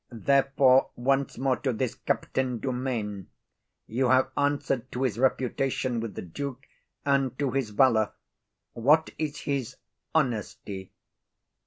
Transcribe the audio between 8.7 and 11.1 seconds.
What is his honesty?